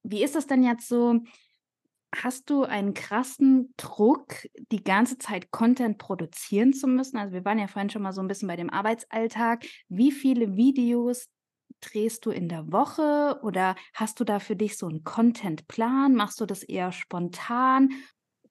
[0.03, 1.19] Wie ist es denn jetzt so?
[2.15, 7.17] Hast du einen krassen Druck, die ganze Zeit Content produzieren zu müssen?
[7.17, 9.65] Also wir waren ja vorhin schon mal so ein bisschen bei dem Arbeitsalltag.
[9.89, 11.27] Wie viele Videos
[11.81, 16.13] drehst du in der Woche oder hast du da für dich so einen Contentplan?
[16.15, 17.89] Machst du das eher spontan?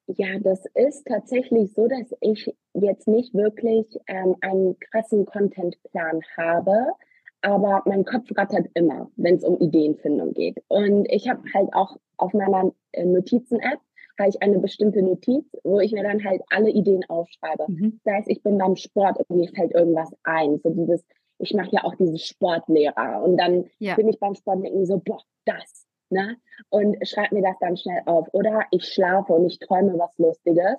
[0.07, 6.93] Ja, das ist tatsächlich so, dass ich jetzt nicht wirklich ähm, einen krassen Contentplan habe,
[7.43, 10.63] aber mein Kopf rattert immer, wenn es um Ideenfindung geht.
[10.69, 13.81] Und ich habe halt auch auf meiner äh, Notizen-App
[14.19, 17.67] habe ich eine bestimmte Notiz, wo ich mir dann halt alle Ideen aufschreibe.
[17.69, 18.01] Mhm.
[18.05, 20.59] Das heißt, ich bin beim Sport und mir fällt irgendwas ein.
[20.63, 21.05] So dieses,
[21.39, 23.95] ich mache ja auch diese Sportlehrer und dann ja.
[23.95, 26.37] bin ich beim Sport und denke so, boah, das, ne?
[26.71, 28.29] Und schreibe mir das dann schnell auf.
[28.33, 30.77] Oder ich schlafe und ich träume was Lustiges.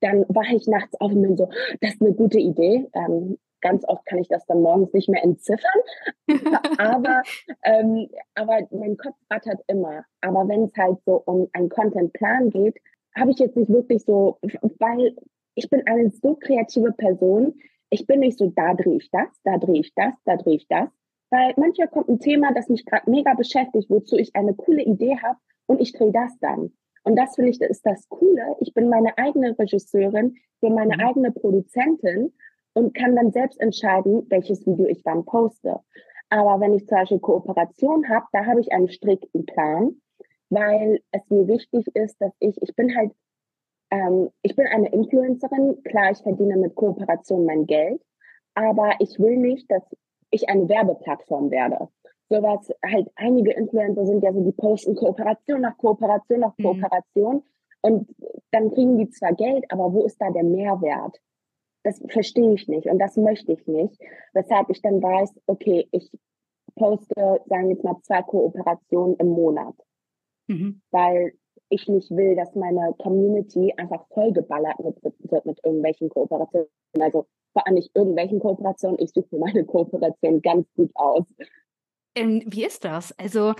[0.00, 1.48] Dann wache ich nachts auf und bin so,
[1.80, 2.86] das ist eine gute Idee.
[2.94, 5.80] Ähm, ganz oft kann ich das dann morgens nicht mehr entziffern.
[6.78, 7.22] aber,
[7.64, 10.04] ähm, aber mein Kopf rattert immer.
[10.20, 12.76] Aber wenn es halt so um einen Contentplan geht,
[13.16, 14.38] habe ich jetzt nicht wirklich so,
[14.78, 15.16] weil
[15.54, 17.54] ich bin eine so kreative Person.
[17.90, 20.66] Ich bin nicht so, da drehe ich das, da drehe ich das, da drehe ich
[20.68, 20.88] das.
[21.30, 25.16] Weil manchmal kommt ein Thema, das mich gerade mega beschäftigt, wozu ich eine coole Idee
[25.22, 26.72] habe und ich drehe das dann.
[27.04, 28.56] Und das finde ich, das ist das Coole.
[28.60, 31.00] Ich bin meine eigene Regisseurin, bin meine mhm.
[31.00, 32.32] eigene Produzentin
[32.74, 35.80] und kann dann selbst entscheiden, welches Video ich dann poste.
[36.28, 40.00] Aber wenn ich zum Beispiel Kooperation habe, da habe ich einen strikten Plan,
[40.50, 43.12] weil es mir wichtig ist, dass ich, ich bin halt,
[43.90, 48.02] ähm, ich bin eine Influencerin, klar, ich verdiene mit Kooperation mein Geld,
[48.54, 49.82] aber ich will nicht, dass
[50.30, 51.88] ich eine Werbeplattform werde.
[52.28, 56.64] Sowas, halt einige Influencer sind ja so, die posten Kooperation nach Kooperation nach mhm.
[56.64, 57.42] Kooperation mhm.
[57.82, 58.14] und
[58.50, 61.20] dann kriegen die zwar Geld, aber wo ist da der Mehrwert?
[61.84, 64.00] Das verstehe ich nicht und das möchte ich nicht.
[64.32, 66.10] Weshalb ich dann weiß, okay, ich
[66.74, 69.74] poste, sagen wir jetzt mal, zwei Kooperationen im Monat.
[70.48, 70.82] Mhm.
[70.90, 71.32] Weil
[71.70, 76.68] ich nicht will, dass meine Community einfach vollgeballert wird, mit irgendwelchen Kooperationen.
[77.00, 78.98] Also vor allem nicht irgendwelchen Kooperationen.
[79.00, 81.24] Ich suche mir meine Kooperation ganz gut aus.
[82.16, 83.12] Ähm, wie ist das?
[83.18, 83.54] Also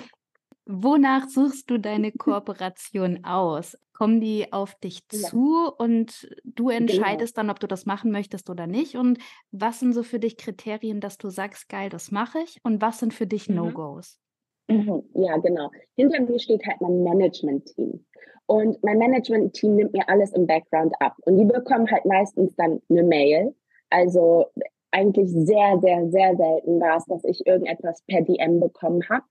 [0.66, 3.76] Wonach suchst du deine Kooperation aus?
[3.92, 5.30] Kommen die auf dich Ja.
[5.30, 7.28] zu und du Genau.
[7.28, 8.96] entscheidest dann, ob du das machen möchtest oder nicht?
[8.96, 9.18] Und
[9.52, 13.00] was sind so für dich Kriterien, dass du sagst: „Geil, das mache ich“, und was
[13.00, 13.50] sind für dich Mhm.
[13.50, 14.18] No-Gos?
[14.68, 15.04] Mhm.
[15.14, 15.70] Ja, genau.
[15.94, 18.04] Hinter mir steht halt mein Management-Team.
[18.46, 21.16] Und mein Management-Team nimmt mir alles im Background ab.
[21.22, 23.54] Und die bekommen halt meistens dann eine Mail.
[23.90, 24.46] Also
[24.90, 29.24] eigentlich sehr, sehr, sehr selten war es, dass ich irgendetwas per DM bekommen habe.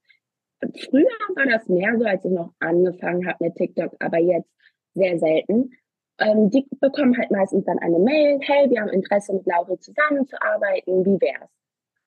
[0.89, 4.49] Früher war das mehr so, als ich noch angefangen habe mit TikTok, aber jetzt
[4.93, 5.71] sehr selten.
[6.17, 11.05] Ähm, die bekommen halt meistens dann eine Mail, hey, wir haben Interesse mit Lauri zusammenzuarbeiten,
[11.05, 11.49] wie wär's?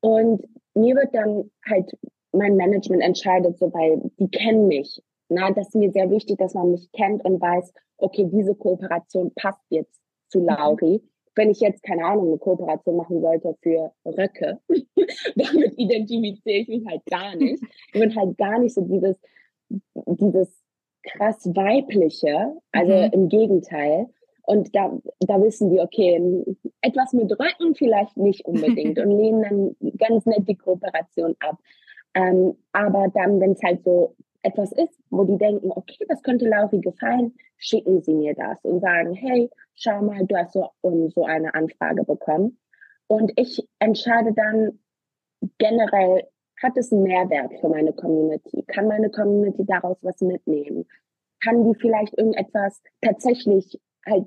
[0.01, 0.43] Und
[0.75, 1.93] mir wird dann halt
[2.33, 5.03] mein Management entscheidet so, weil die kennen mich.
[5.29, 9.33] Na, das ist mir sehr wichtig, dass man mich kennt und weiß, okay, diese Kooperation
[9.35, 10.47] passt jetzt zu Mhm.
[10.47, 11.03] Lauri.
[11.35, 14.59] Wenn ich jetzt, keine Ahnung, eine Kooperation machen sollte für Röcke,
[15.37, 17.63] damit identifiziere ich mich halt gar nicht.
[17.95, 19.21] Ich bin halt gar nicht so dieses,
[19.95, 20.63] dieses
[21.05, 23.11] krass weibliche, also Mhm.
[23.13, 24.07] im Gegenteil.
[24.43, 26.43] Und da, da wissen die, okay,
[26.81, 31.59] etwas mit Röcken vielleicht nicht unbedingt und lehnen dann ganz nett die Kooperation ab.
[32.19, 36.49] Ähm, aber dann, wenn es halt so etwas ist, wo die denken, okay, das könnte
[36.49, 41.13] Lauri gefallen, schicken sie mir das und sagen, hey, schau mal, du hast so und
[41.13, 42.59] so eine Anfrage bekommen.
[43.07, 44.81] Und ich entscheide dann
[45.59, 46.25] generell,
[46.61, 48.65] hat es einen Mehrwert für meine Community?
[48.67, 50.87] Kann meine Community daraus was mitnehmen?
[51.41, 54.27] Kann die vielleicht irgendetwas tatsächlich halt,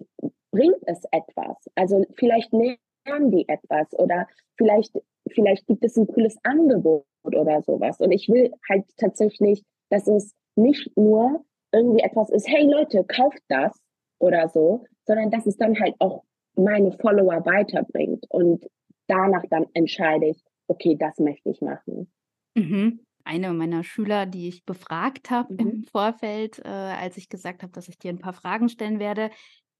[0.52, 1.58] bringt es etwas?
[1.76, 4.98] Also vielleicht lernen die etwas oder vielleicht,
[5.30, 8.00] vielleicht gibt es ein cooles Angebot oder sowas.
[8.00, 13.42] Und ich will halt tatsächlich, dass es nicht nur irgendwie etwas ist, hey Leute, kauft
[13.48, 13.80] das
[14.20, 16.24] oder so, sondern dass es dann halt auch
[16.56, 18.26] meine Follower weiterbringt.
[18.30, 18.66] Und
[19.08, 22.12] danach dann entscheide ich, okay, das möchte ich machen.
[22.56, 23.02] Mhm.
[23.24, 25.60] Eine meiner Schüler, die ich befragt habe Mhm.
[25.60, 29.30] im Vorfeld, äh, als ich gesagt habe, dass ich dir ein paar Fragen stellen werde,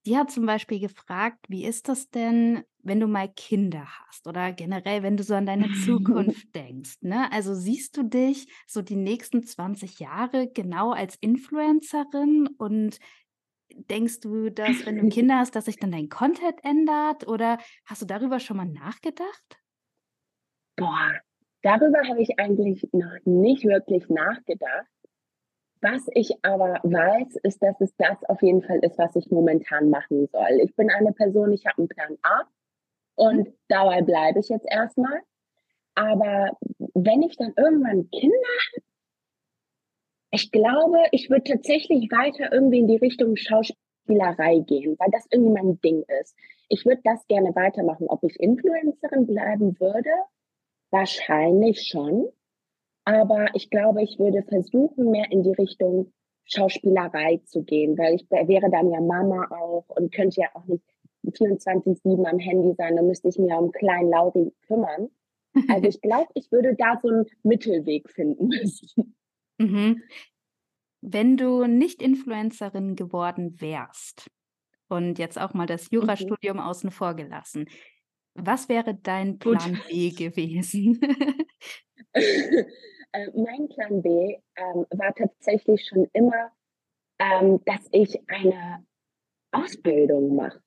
[0.06, 4.52] die hat zum Beispiel gefragt: „Wie ist das denn, wenn du mal Kinder hast oder
[4.52, 7.30] generell, wenn du so an deine Zukunft denkst, ne?
[7.32, 12.98] Also, siehst du dich so die nächsten 20 Jahre genau als Influencerin und
[13.74, 18.02] denkst du, dass, wenn du Kinder hast, dass sich dann dein Content ändert oder hast
[18.02, 19.58] du darüber schon mal nachgedacht?
[20.76, 21.12] Boah,
[21.62, 24.86] darüber habe ich eigentlich noch nicht wirklich nachgedacht.
[25.82, 29.90] Was ich aber weiß, ist, dass es das auf jeden Fall ist, was ich momentan
[29.90, 30.60] machen soll.
[30.62, 32.42] Ich bin eine Person, ich habe einen Plan A
[33.16, 35.20] und dabei bleibe ich jetzt erstmal.
[35.96, 36.56] Aber
[36.94, 38.84] wenn ich dann irgendwann Kinder habe,
[40.30, 45.52] ich glaube, ich würde tatsächlich weiter irgendwie in die Richtung Schauspielerei gehen, weil das irgendwie
[45.52, 46.36] mein Ding ist.
[46.68, 48.06] Ich würde das gerne weitermachen.
[48.08, 50.10] Ob ich Influencerin bleiben würde,
[50.90, 52.28] wahrscheinlich schon.
[53.04, 56.12] Aber ich glaube, ich würde versuchen, mehr in die Richtung
[56.44, 60.84] Schauspielerei zu gehen, weil ich wäre dann ja Mama auch und könnte ja auch nicht
[61.24, 65.08] 24-7 am Handy sein, dann müsste ich mir um kleinen Lauri kümmern.
[65.66, 69.14] Also ich glaube, ich würde da so einen Mittelweg finden müssen.
[69.58, 70.02] Mhm.
[71.00, 74.30] Wenn du nicht Influencerin geworden wärst
[74.88, 75.96] und jetzt auch mal das Mhm.
[75.96, 77.66] Jurastudium außen vor gelassen,
[78.34, 79.58] was wäre dein Gut.
[79.58, 81.00] Plan B gewesen?
[83.12, 86.50] Äh, mein Plan B ähm, war tatsächlich schon immer,
[87.20, 88.86] ähm, dass ich eine
[89.52, 90.60] Ausbildung mache.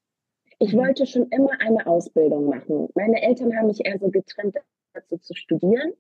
[0.60, 0.78] Ich Mhm.
[0.78, 2.90] wollte schon immer eine Ausbildung machen.
[2.96, 4.56] Meine Eltern haben mich eher so getrennt
[4.94, 5.94] dazu zu studieren.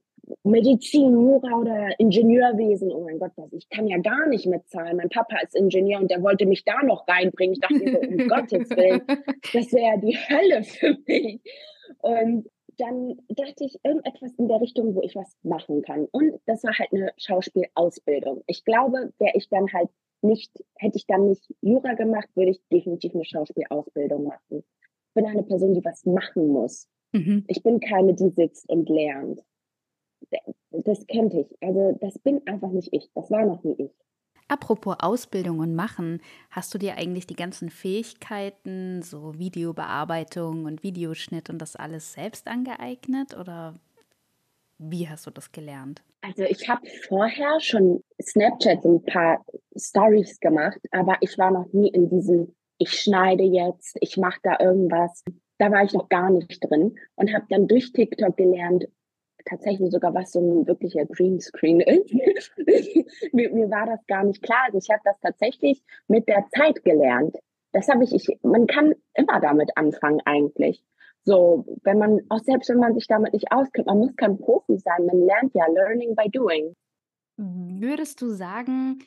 [0.43, 4.97] Medizin, Jura oder Ingenieurwesen, oh mein Gott, ich kann ja gar nicht mitzahlen.
[4.97, 7.53] Mein Papa ist Ingenieur und der wollte mich da noch reinbringen.
[7.53, 11.41] Ich dachte so, um Gottes Willen, das wäre die Hölle für mich.
[11.99, 16.07] Und dann dachte ich, irgendetwas in der Richtung, wo ich was machen kann.
[16.11, 18.43] Und das war halt eine Schauspielausbildung.
[18.47, 19.89] Ich glaube, wäre ich dann halt
[20.21, 24.63] nicht, hätte ich dann nicht Jura gemacht, würde ich definitiv eine Schauspielausbildung machen.
[25.07, 26.87] Ich bin eine Person, die was machen muss.
[27.13, 27.45] Mhm.
[27.47, 29.41] Ich bin keine, die sitzt und lernt.
[30.71, 31.47] Das könnte ich.
[31.61, 33.09] Also das bin einfach nicht ich.
[33.13, 33.91] Das war noch nie ich.
[34.47, 41.49] Apropos Ausbildung und Machen, hast du dir eigentlich die ganzen Fähigkeiten, so Videobearbeitung und Videoschnitt
[41.49, 43.73] und das alles selbst angeeignet oder
[44.77, 46.03] wie hast du das gelernt?
[46.21, 49.43] Also ich habe vorher schon Snapchat so ein paar
[49.75, 54.59] Stories gemacht, aber ich war noch nie in diesem, ich schneide jetzt, ich mache da
[54.59, 55.23] irgendwas.
[55.57, 58.85] Da war ich noch gar nicht drin und habe dann durch TikTok gelernt,
[59.45, 62.13] tatsächlich sogar, was so ein wirklicher Greenscreen ist.
[63.33, 64.63] mir, mir war das gar nicht klar.
[64.65, 67.35] Also ich habe das tatsächlich mit der Zeit gelernt.
[67.71, 70.83] Das habe ich, ich, man kann immer damit anfangen eigentlich.
[71.23, 74.77] So, wenn man, auch selbst wenn man sich damit nicht auskennt, man muss kein Profi
[74.77, 76.75] sein, man lernt ja learning by doing.
[77.37, 78.99] Würdest du sagen,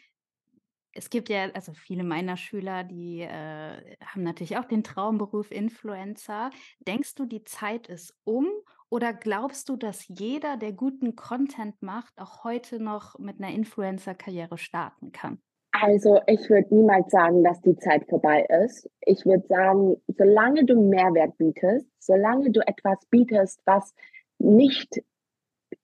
[0.98, 6.50] Es gibt ja, also viele meiner Schüler, die äh, haben natürlich auch den Traumberuf Influencer.
[6.80, 8.48] Denkst du, die Zeit ist um
[8.90, 14.58] oder glaubst du, dass jeder, der guten Content macht, auch heute noch mit einer Influencer-Karriere
[14.58, 15.38] starten kann?
[15.70, 18.90] Also ich würde niemals sagen, dass die Zeit vorbei ist.
[19.02, 23.94] Ich würde sagen, solange du Mehrwert bietest, solange du etwas bietest, was
[24.40, 25.00] nicht,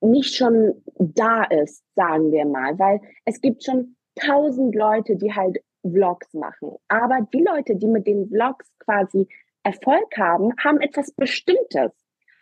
[0.00, 5.59] nicht schon da ist, sagen wir mal, weil es gibt schon tausend Leute, die halt
[5.83, 6.77] Vlogs machen.
[6.88, 9.29] Aber die Leute, die mit den Vlogs quasi
[9.62, 11.92] Erfolg haben, haben etwas Bestimmtes.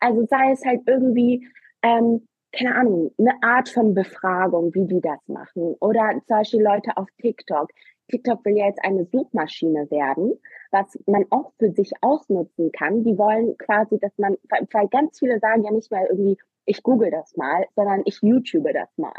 [0.01, 1.47] Also sei es halt irgendwie,
[1.83, 5.75] ähm, keine Ahnung, eine Art von Befragung, wie die das machen.
[5.81, 7.69] Oder zum Beispiel Leute auf TikTok.
[8.09, 10.39] TikTok will ja jetzt eine Suchmaschine werden,
[10.71, 13.05] was man auch für sich ausnutzen kann.
[13.05, 17.11] Die wollen quasi, dass man, weil ganz viele sagen ja nicht mal irgendwie, ich google
[17.11, 19.13] das mal, sondern ich YouTube das mal.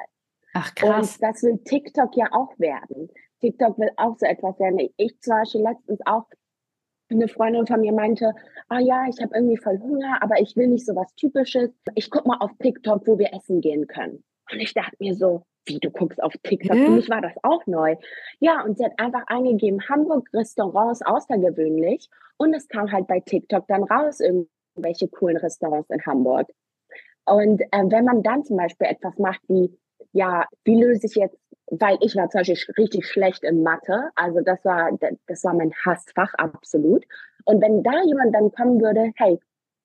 [0.54, 1.16] Ach krass.
[1.16, 3.10] Und das will TikTok ja auch werden.
[3.42, 4.80] TikTok will auch so etwas werden.
[4.98, 6.26] Ich zum Beispiel letztens auch
[7.10, 8.34] eine Freundin von mir meinte,
[8.70, 11.72] ah ja, ich habe irgendwie voll Hunger, aber ich will nicht so was Typisches.
[11.96, 14.24] Ich guck mal auf TikTok, wo wir essen gehen können.
[14.52, 16.78] Und ich dachte mir so, wie du guckst auf TikTok.
[16.78, 17.96] Für mich war das auch neu.
[18.40, 22.10] Ja, und sie hat einfach eingegeben, Hamburg Restaurants außergewöhnlich.
[22.38, 26.48] Und es kam halt bei TikTok dann raus, irgendwelche coolen Restaurants in Hamburg.
[27.26, 29.78] Und äh, wenn man dann zum Beispiel etwas macht wie
[30.12, 31.38] ja, wie löse ich jetzt,
[31.68, 34.92] weil ich war zum Beispiel richtig schlecht in Mathe, also das war,
[35.28, 37.06] das war mein Hassfach, absolut.
[37.46, 39.40] Und wenn da jemand dann kommen würde, hey,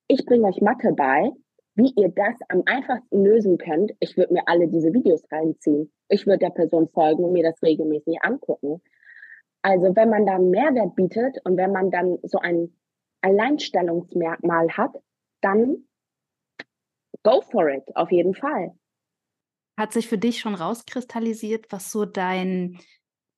[0.07, 1.31] ich bringe euch Mathe bei,
[1.75, 5.91] wie ihr das am einfachsten lösen könnt, ich würde mir alle diese Videos reinziehen.
[6.09, 8.81] Ich würde der Person folgen und mir das regelmäßig angucken.
[9.61, 12.73] Also wenn man da Mehrwert bietet und wenn man dann so ein
[13.21, 14.91] Alleinstellungsmerkmal hat,
[15.41, 15.85] dann
[17.23, 18.73] go for it, auf jeden Fall.
[19.79, 22.79] Hat sich für dich schon rauskristallisiert, was so dein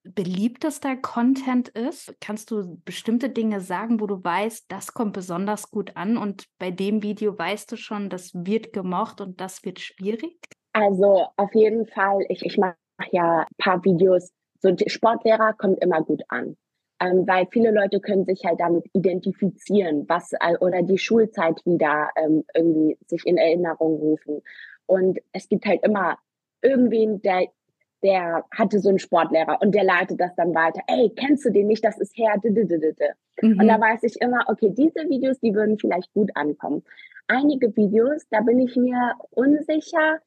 [0.04, 2.16] beliebtester Content ist?
[2.20, 6.72] Kannst du bestimmte Dinge sagen, wo du weißt, das kommt besonders gut an und bei
[6.72, 10.36] dem Video weißt du schon, das wird gemocht und das wird schwierig?
[10.74, 12.76] Also auf jeden Fall, ich, ich mache
[13.12, 16.58] ja ein paar Videos, so Sportlehrer kommt immer gut an.
[17.00, 22.10] Ähm, weil viele Leute können sich halt damit identifizieren, was äh, oder die Schulzeit wieder
[22.16, 24.42] ähm, irgendwie sich in Erinnerung rufen.
[24.88, 26.18] Und es gibt halt immer
[26.62, 27.48] irgendwen, der,
[28.04, 30.82] der hatte so einen Sportlehrer und der leitet das dann weiter.
[30.88, 31.84] Ey, kennst du den nicht?
[31.84, 32.38] Das ist Herr.
[32.38, 33.60] Mhm.
[33.60, 36.84] Und da weiß ich immer, okay, diese Videos, die würden vielleicht gut ankommen.
[37.28, 40.20] Einige Videos, da bin ich mir unsicher,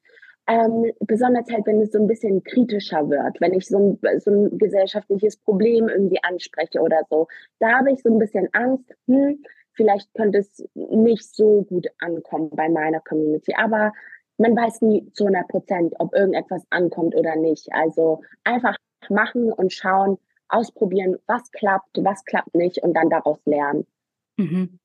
[0.47, 4.31] ähm, besonders halt, wenn es so ein bisschen kritischer wird, wenn ich so ein, so
[4.31, 7.27] ein gesellschaftliches Problem irgendwie anspreche oder so.
[7.59, 9.43] Da habe ich so ein bisschen Angst, hm,
[9.73, 13.53] vielleicht könnte es nicht so gut ankommen bei meiner Community.
[13.57, 13.91] Aber
[14.37, 17.71] man weiß nie zu 100 Prozent, ob irgendetwas ankommt oder nicht.
[17.71, 18.75] Also einfach
[19.09, 20.17] machen und schauen,
[20.47, 23.87] ausprobieren, was klappt, was klappt nicht und dann daraus lernen.
[24.37, 24.79] Mhm.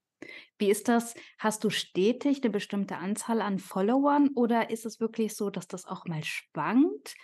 [0.58, 1.14] Wie ist das?
[1.38, 5.86] Hast du stetig eine bestimmte Anzahl an Followern oder ist es wirklich so, dass das
[5.86, 7.14] auch mal schwankt?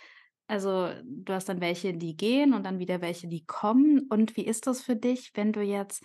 [0.48, 4.06] Also du hast dann welche, die gehen und dann wieder welche, die kommen.
[4.08, 6.02] Und wie ist das für dich, wenn du jetzt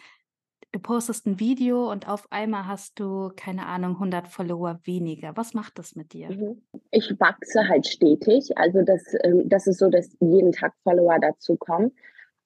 [0.71, 5.35] du postest ein Video und auf einmal hast du, keine Ahnung, 100 Follower weniger.
[5.35, 6.29] Was macht das mit dir?
[6.29, 6.61] Mhm.
[6.91, 8.57] Ich wachse halt stetig.
[8.57, 11.91] Also das, ähm, das ist so, dass jeden Tag Follower dazukommen.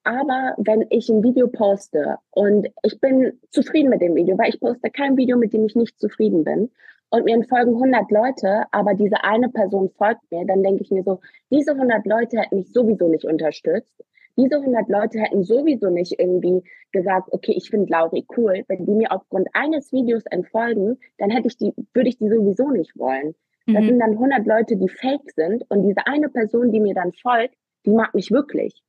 [0.04, 4.60] Aber wenn ich ein Video poste und ich bin zufrieden mit dem Video, weil ich
[4.60, 6.70] poste kein Video, mit dem ich nicht zufrieden bin
[7.10, 11.02] und mir folgen 100 Leute, aber diese eine Person folgt mir, dann denke ich mir
[11.02, 14.04] so, diese 100 Leute hätten mich sowieso nicht unterstützt
[14.36, 18.64] diese 100 Leute hätten sowieso nicht irgendwie gesagt, okay, ich finde Lauri cool.
[18.68, 22.70] Wenn die mir aufgrund eines Videos entfolgen, dann hätte ich die, würde ich die sowieso
[22.70, 23.34] nicht wollen.
[23.66, 23.86] Das mhm.
[23.88, 27.56] sind dann 100 Leute, die fake sind und diese eine Person, die mir dann folgt,
[27.84, 28.82] die mag mich wirklich.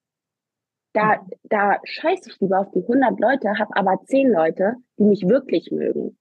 [0.94, 1.30] Da, mhm.
[1.44, 5.72] da scheiße ich lieber auf die 100 Leute, habe aber 10 Leute, die mich wirklich
[5.72, 6.18] mögen.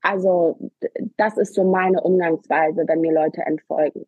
[0.00, 0.58] Also
[1.16, 4.06] das ist so meine Umgangsweise, wenn mir Leute entfolgen.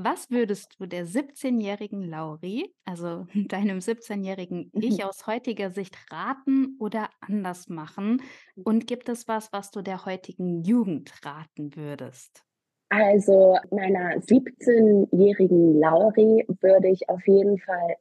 [0.00, 7.08] Was würdest du der 17-jährigen Lauri, also deinem 17-jährigen Ich aus heutiger Sicht raten oder
[7.20, 8.22] anders machen?
[8.54, 12.44] Und gibt es was, was du der heutigen Jugend raten würdest?
[12.90, 17.96] Also meiner 17-jährigen Lauri würde ich auf jeden Fall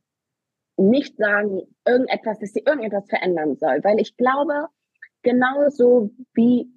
[0.78, 4.68] nicht sagen, irgendetwas, dass sie irgendetwas verändern soll, weil ich glaube,
[5.24, 6.70] genauso wie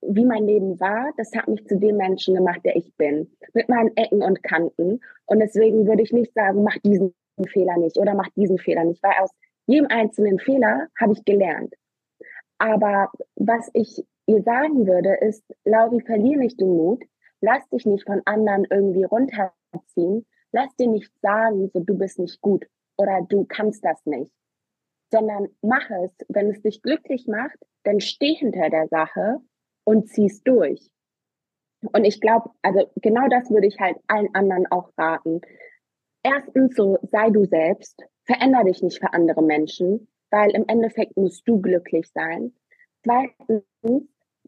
[0.00, 3.30] wie mein Leben war, das hat mich zu dem Menschen gemacht, der ich bin.
[3.52, 5.00] Mit meinen Ecken und Kanten.
[5.26, 7.14] Und deswegen würde ich nicht sagen, mach diesen
[7.48, 9.30] Fehler nicht oder mach diesen Fehler nicht, weil aus
[9.66, 11.74] jedem einzelnen Fehler habe ich gelernt.
[12.58, 17.04] Aber was ich ihr sagen würde, ist, Lauri, verlier nicht den Mut,
[17.40, 22.40] lass dich nicht von anderen irgendwie runterziehen, lass dir nicht sagen, so du bist nicht
[22.40, 22.66] gut.
[22.96, 24.32] oder du kannst das nicht,
[25.12, 29.40] sondern mach es, wenn es dich glücklich macht, dann steh hinter der Sache
[29.88, 30.90] und zieh's durch.
[31.80, 35.40] Und ich glaube, also genau das würde ich halt allen anderen auch raten.
[36.22, 41.48] Erstens so, sei du selbst, veränder dich nicht für andere Menschen, weil im Endeffekt musst
[41.48, 42.52] du glücklich sein.
[43.02, 43.64] Zweitens,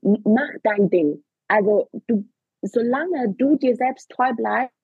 [0.03, 1.25] mach dein Ding.
[1.49, 2.29] Also du,
[2.61, 4.75] solange du dir selbst treu bleibst,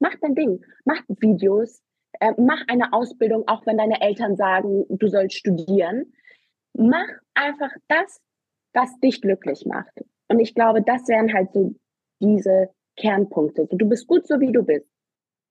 [0.00, 0.64] mach dein Ding.
[0.84, 1.80] Mach Videos,
[2.18, 6.12] äh, mach eine Ausbildung, auch wenn deine Eltern sagen, du sollst studieren.
[6.72, 8.20] Mach einfach das,
[8.76, 10.04] was dich glücklich macht.
[10.28, 11.74] Und ich glaube, das wären halt so
[12.20, 13.66] diese Kernpunkte.
[13.70, 14.86] Du bist gut so, wie du bist.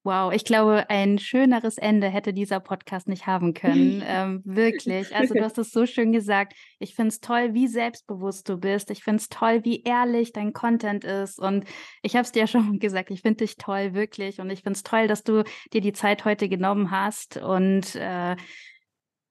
[0.04, 4.04] Wow, ich glaube, ein schöneres Ende hätte dieser Podcast nicht haben können.
[4.08, 5.16] ähm, wirklich.
[5.16, 6.54] Also du hast es so schön gesagt.
[6.78, 8.92] Ich finde es toll, wie selbstbewusst du bist.
[8.92, 11.40] Ich finde es toll, wie ehrlich dein Content ist.
[11.40, 11.66] Und
[12.04, 14.40] ich habe es dir ja schon gesagt, ich finde dich toll, wirklich.
[14.40, 17.38] Und ich finde es toll, dass du dir die Zeit heute genommen hast.
[17.38, 18.36] Und äh,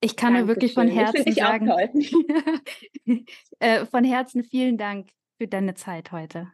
[0.04, 0.46] ich kann Dankeschön.
[0.46, 1.70] nur wirklich von Herzen ich sagen,
[3.58, 6.48] äh, von Herzen vielen Dank für deine Zeit heute.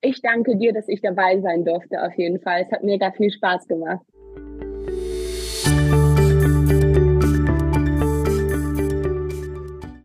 [0.00, 2.62] Ich danke dir, dass ich dabei sein durfte, auf jeden Fall.
[2.62, 4.04] Es hat mir da viel Spaß gemacht.